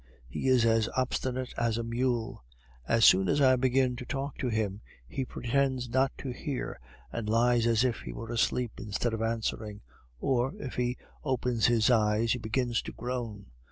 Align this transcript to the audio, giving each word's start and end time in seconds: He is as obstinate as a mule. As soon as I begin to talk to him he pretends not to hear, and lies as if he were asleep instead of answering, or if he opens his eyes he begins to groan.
He 0.27 0.47
is 0.47 0.65
as 0.65 0.89
obstinate 0.97 1.53
as 1.59 1.77
a 1.77 1.83
mule. 1.83 2.43
As 2.87 3.05
soon 3.05 3.29
as 3.29 3.39
I 3.39 3.55
begin 3.55 3.95
to 3.97 4.03
talk 4.03 4.35
to 4.39 4.47
him 4.49 4.81
he 5.07 5.25
pretends 5.25 5.87
not 5.89 6.11
to 6.17 6.31
hear, 6.31 6.79
and 7.11 7.29
lies 7.29 7.67
as 7.67 7.83
if 7.83 7.99
he 8.01 8.11
were 8.11 8.31
asleep 8.31 8.71
instead 8.79 9.13
of 9.13 9.21
answering, 9.21 9.81
or 10.19 10.55
if 10.57 10.73
he 10.73 10.97
opens 11.23 11.67
his 11.67 11.91
eyes 11.91 12.31
he 12.31 12.39
begins 12.39 12.81
to 12.81 12.91
groan. 12.93 13.45